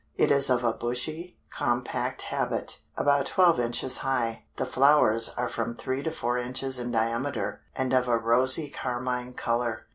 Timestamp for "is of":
0.31-0.63